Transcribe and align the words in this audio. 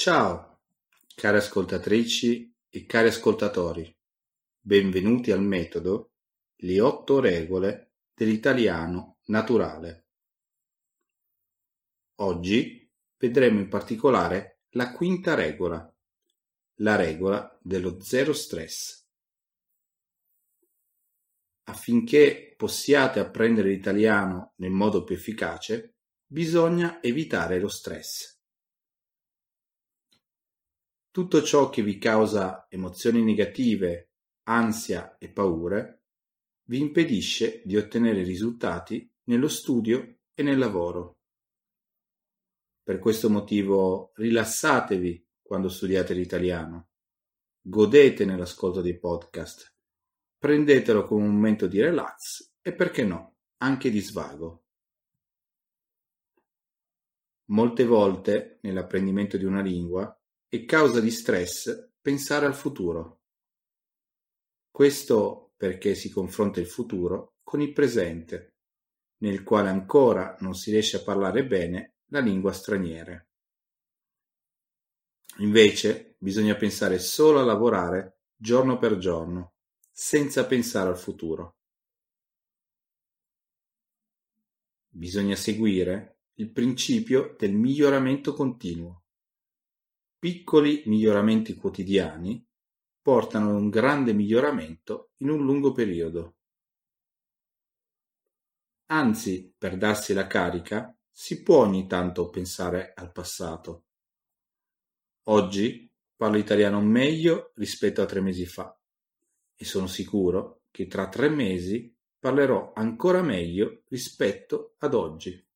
Ciao, 0.00 0.62
care 1.14 1.36
ascoltatrici 1.36 2.50
e 2.70 2.86
cari 2.86 3.08
ascoltatori, 3.08 3.94
benvenuti 4.58 5.30
al 5.30 5.42
metodo 5.42 6.12
Le 6.56 6.80
otto 6.80 7.20
regole 7.20 7.96
dell'italiano 8.14 9.18
naturale. 9.26 10.06
Oggi 12.20 12.90
vedremo 13.18 13.60
in 13.60 13.68
particolare 13.68 14.62
la 14.70 14.90
quinta 14.92 15.34
regola, 15.34 15.94
la 16.76 16.96
regola 16.96 17.58
dello 17.60 18.00
zero 18.00 18.32
stress. 18.32 19.06
Affinché 21.64 22.54
possiate 22.56 23.20
apprendere 23.20 23.68
l'italiano 23.68 24.54
nel 24.56 24.70
modo 24.70 25.04
più 25.04 25.14
efficace, 25.14 25.96
bisogna 26.24 27.02
evitare 27.02 27.60
lo 27.60 27.68
stress. 27.68 28.39
Tutto 31.12 31.42
ciò 31.42 31.70
che 31.70 31.82
vi 31.82 31.98
causa 31.98 32.66
emozioni 32.68 33.24
negative, 33.24 34.12
ansia 34.44 35.18
e 35.18 35.28
paure 35.28 36.04
vi 36.68 36.78
impedisce 36.78 37.62
di 37.64 37.76
ottenere 37.76 38.22
risultati 38.22 39.12
nello 39.24 39.48
studio 39.48 40.20
e 40.32 40.42
nel 40.44 40.56
lavoro. 40.56 41.18
Per 42.80 43.00
questo 43.00 43.28
motivo 43.28 44.12
rilassatevi 44.14 45.26
quando 45.42 45.68
studiate 45.68 46.14
l'italiano, 46.14 46.90
godete 47.60 48.24
nell'ascolto 48.24 48.80
dei 48.80 48.96
podcast, 48.96 49.74
prendetelo 50.38 51.02
come 51.02 51.24
un 51.24 51.34
momento 51.34 51.66
di 51.66 51.80
relax 51.80 52.52
e 52.60 52.72
perché 52.72 53.02
no, 53.02 53.34
anche 53.56 53.90
di 53.90 53.98
svago. 53.98 54.64
Molte 57.46 57.84
volte 57.84 58.60
nell'apprendimento 58.62 59.36
di 59.36 59.44
una 59.44 59.60
lingua 59.60 60.14
è 60.50 60.64
causa 60.64 60.98
di 60.98 61.12
stress 61.12 61.92
pensare 62.00 62.44
al 62.44 62.56
futuro. 62.56 63.20
Questo 64.68 65.52
perché 65.56 65.94
si 65.94 66.10
confronta 66.10 66.58
il 66.58 66.66
futuro 66.66 67.36
con 67.44 67.60
il 67.60 67.72
presente, 67.72 68.56
nel 69.18 69.44
quale 69.44 69.68
ancora 69.68 70.36
non 70.40 70.56
si 70.56 70.72
riesce 70.72 70.96
a 70.96 71.02
parlare 71.04 71.46
bene 71.46 71.98
la 72.06 72.18
lingua 72.18 72.52
straniera. 72.52 73.24
Invece 75.38 76.16
bisogna 76.18 76.56
pensare 76.56 76.98
solo 76.98 77.38
a 77.38 77.44
lavorare 77.44 78.22
giorno 78.34 78.76
per 78.76 78.98
giorno, 78.98 79.52
senza 79.92 80.46
pensare 80.46 80.88
al 80.88 80.98
futuro. 80.98 81.58
Bisogna 84.88 85.36
seguire 85.36 86.22
il 86.40 86.50
principio 86.50 87.36
del 87.38 87.52
miglioramento 87.52 88.34
continuo. 88.34 88.99
Piccoli 90.20 90.82
miglioramenti 90.84 91.54
quotidiani 91.54 92.46
portano 93.00 93.48
ad 93.48 93.54
un 93.54 93.70
grande 93.70 94.12
miglioramento 94.12 95.12
in 95.22 95.30
un 95.30 95.46
lungo 95.46 95.72
periodo. 95.72 96.36
Anzi, 98.90 99.54
per 99.56 99.78
darsi 99.78 100.12
la 100.12 100.26
carica, 100.26 100.94
si 101.10 101.42
può 101.42 101.60
ogni 101.62 101.86
tanto 101.86 102.28
pensare 102.28 102.92
al 102.94 103.12
passato. 103.12 103.86
Oggi 105.28 105.90
parlo 106.14 106.36
italiano 106.36 106.82
meglio 106.82 107.52
rispetto 107.54 108.02
a 108.02 108.06
tre 108.06 108.20
mesi 108.20 108.44
fa 108.44 108.78
e 109.56 109.64
sono 109.64 109.86
sicuro 109.86 110.64
che 110.70 110.86
tra 110.86 111.08
tre 111.08 111.30
mesi 111.30 111.96
parlerò 112.18 112.74
ancora 112.74 113.22
meglio 113.22 113.84
rispetto 113.88 114.74
ad 114.80 114.92
oggi. 114.92 115.49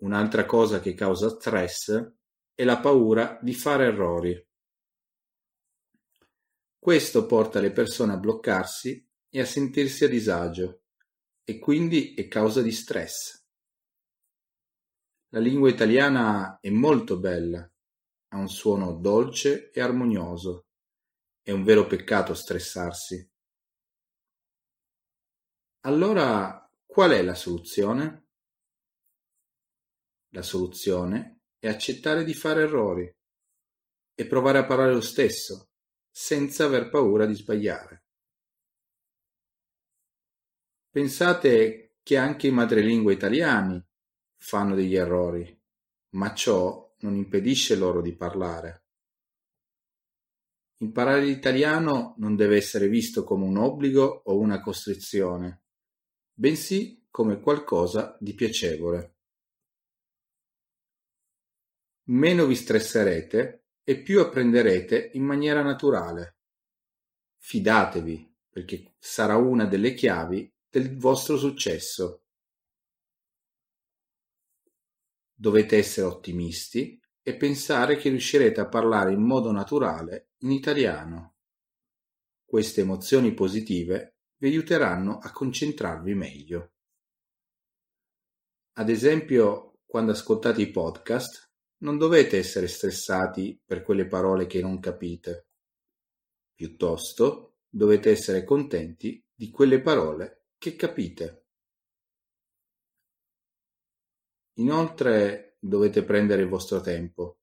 Un'altra 0.00 0.46
cosa 0.46 0.80
che 0.80 0.94
causa 0.94 1.28
stress 1.28 2.14
è 2.54 2.64
la 2.64 2.78
paura 2.78 3.38
di 3.42 3.52
fare 3.52 3.86
errori. 3.86 4.48
Questo 6.78 7.26
porta 7.26 7.60
le 7.60 7.70
persone 7.70 8.14
a 8.14 8.16
bloccarsi 8.16 9.06
e 9.28 9.40
a 9.40 9.44
sentirsi 9.44 10.04
a 10.04 10.08
disagio 10.08 10.84
e 11.44 11.58
quindi 11.58 12.14
è 12.14 12.28
causa 12.28 12.62
di 12.62 12.72
stress. 12.72 13.46
La 15.32 15.38
lingua 15.38 15.68
italiana 15.68 16.58
è 16.60 16.70
molto 16.70 17.18
bella, 17.18 17.70
ha 18.28 18.36
un 18.38 18.48
suono 18.48 18.94
dolce 18.94 19.70
e 19.70 19.80
armonioso. 19.82 20.68
È 21.42 21.50
un 21.50 21.62
vero 21.62 21.86
peccato 21.86 22.32
stressarsi. 22.32 23.30
Allora, 25.80 26.70
qual 26.86 27.10
è 27.10 27.22
la 27.22 27.34
soluzione? 27.34 28.29
La 30.32 30.42
soluzione 30.42 31.42
è 31.58 31.68
accettare 31.68 32.24
di 32.24 32.34
fare 32.34 32.62
errori 32.62 33.12
e 34.14 34.26
provare 34.26 34.58
a 34.58 34.66
parlare 34.66 34.92
lo 34.92 35.00
stesso, 35.00 35.70
senza 36.08 36.64
aver 36.64 36.88
paura 36.88 37.26
di 37.26 37.34
sbagliare. 37.34 38.04
Pensate 40.88 41.96
che 42.02 42.16
anche 42.16 42.46
i 42.48 42.52
madrelingua 42.52 43.12
italiani 43.12 43.84
fanno 44.36 44.74
degli 44.74 44.96
errori, 44.96 45.58
ma 46.10 46.34
ciò 46.34 46.94
non 47.00 47.16
impedisce 47.16 47.76
loro 47.76 48.00
di 48.00 48.14
parlare. 48.14 48.84
Imparare 50.78 51.24
l'italiano 51.24 52.14
non 52.18 52.36
deve 52.36 52.56
essere 52.56 52.88
visto 52.88 53.22
come 53.24 53.44
un 53.44 53.56
obbligo 53.56 54.22
o 54.24 54.38
una 54.38 54.60
costrizione, 54.60 55.64
bensì 56.32 57.06
come 57.10 57.40
qualcosa 57.40 58.16
di 58.20 58.34
piacevole. 58.34 59.19
Meno 62.10 62.44
vi 62.44 62.56
stresserete 62.56 63.66
e 63.84 64.02
più 64.02 64.20
apprenderete 64.20 65.12
in 65.14 65.22
maniera 65.22 65.62
naturale. 65.62 66.38
Fidatevi, 67.38 68.36
perché 68.48 68.94
sarà 68.98 69.36
una 69.36 69.64
delle 69.64 69.94
chiavi 69.94 70.52
del 70.68 70.96
vostro 70.96 71.38
successo. 71.38 72.24
Dovete 75.32 75.76
essere 75.76 76.08
ottimisti 76.08 77.00
e 77.22 77.36
pensare 77.36 77.96
che 77.96 78.08
riuscirete 78.08 78.60
a 78.60 78.68
parlare 78.68 79.12
in 79.12 79.22
modo 79.22 79.52
naturale 79.52 80.30
in 80.38 80.50
italiano. 80.50 81.36
Queste 82.44 82.80
emozioni 82.80 83.32
positive 83.34 84.16
vi 84.38 84.48
aiuteranno 84.48 85.18
a 85.18 85.30
concentrarvi 85.30 86.14
meglio. 86.14 86.72
Ad 88.72 88.88
esempio, 88.88 89.78
quando 89.86 90.10
ascoltate 90.10 90.60
i 90.60 90.70
podcast, 90.70 91.49
non 91.80 91.96
dovete 91.98 92.38
essere 92.38 92.68
stressati 92.68 93.60
per 93.64 93.82
quelle 93.82 94.06
parole 94.06 94.46
che 94.46 94.60
non 94.60 94.80
capite. 94.80 95.48
Piuttosto 96.54 97.58
dovete 97.68 98.10
essere 98.10 98.44
contenti 98.44 99.24
di 99.34 99.50
quelle 99.50 99.80
parole 99.80 100.48
che 100.58 100.76
capite. 100.76 101.44
Inoltre 104.54 105.56
dovete 105.58 106.04
prendere 106.04 106.42
il 106.42 106.48
vostro 106.48 106.80
tempo. 106.80 107.38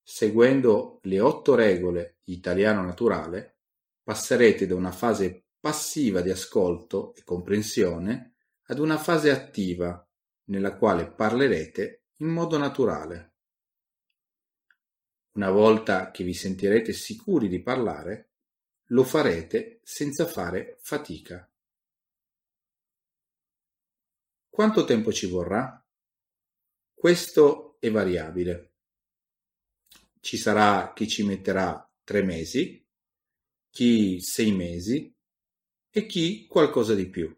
Seguendo 0.00 1.00
le 1.04 1.18
otto 1.18 1.54
regole 1.54 2.18
di 2.22 2.34
italiano 2.34 2.82
naturale, 2.82 3.56
passerete 4.02 4.66
da 4.66 4.74
una 4.74 4.92
fase 4.92 5.46
passiva 5.58 6.20
di 6.20 6.30
ascolto 6.30 7.14
e 7.14 7.24
comprensione 7.24 8.34
ad 8.66 8.78
una 8.78 8.98
fase 8.98 9.30
attiva 9.30 10.06
nella 10.50 10.76
quale 10.76 11.10
parlerete 11.10 12.03
in 12.18 12.28
modo 12.28 12.56
naturale. 12.58 13.32
Una 15.32 15.50
volta 15.50 16.10
che 16.10 16.22
vi 16.22 16.34
sentirete 16.34 16.92
sicuri 16.92 17.48
di 17.48 17.60
parlare, 17.60 18.30
lo 18.88 19.02
farete 19.02 19.80
senza 19.82 20.26
fare 20.26 20.78
fatica. 20.80 21.50
Quanto 24.48 24.84
tempo 24.84 25.12
ci 25.12 25.26
vorrà? 25.26 25.84
Questo 26.92 27.76
è 27.80 27.90
variabile. 27.90 28.74
Ci 30.20 30.36
sarà 30.36 30.92
chi 30.92 31.08
ci 31.08 31.24
metterà 31.24 31.92
tre 32.04 32.22
mesi, 32.22 32.86
chi 33.68 34.20
sei 34.20 34.52
mesi 34.52 35.12
e 35.90 36.06
chi 36.06 36.46
qualcosa 36.46 36.94
di 36.94 37.10
più. 37.10 37.36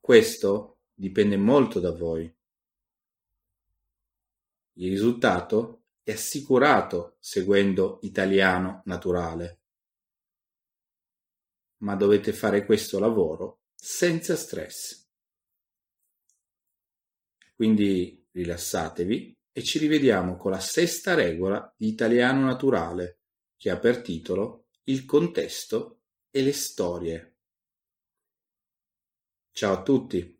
Questo 0.00 0.79
dipende 1.00 1.38
molto 1.38 1.80
da 1.80 1.92
voi. 1.92 2.30
Il 4.74 4.90
risultato 4.90 5.84
è 6.02 6.12
assicurato 6.12 7.16
seguendo 7.20 8.00
italiano 8.02 8.82
naturale. 8.84 9.60
Ma 11.78 11.96
dovete 11.96 12.34
fare 12.34 12.66
questo 12.66 12.98
lavoro 12.98 13.62
senza 13.74 14.36
stress. 14.36 15.08
Quindi 17.54 18.26
rilassatevi 18.32 19.38
e 19.52 19.62
ci 19.62 19.78
rivediamo 19.78 20.36
con 20.36 20.50
la 20.50 20.60
sesta 20.60 21.14
regola 21.14 21.74
di 21.78 21.88
italiano 21.88 22.44
naturale 22.44 23.20
che 23.56 23.70
ha 23.70 23.78
per 23.78 24.02
titolo 24.02 24.66
Il 24.84 25.06
contesto 25.06 26.02
e 26.30 26.42
le 26.42 26.52
storie. 26.52 27.36
Ciao 29.52 29.72
a 29.72 29.82
tutti! 29.82 30.39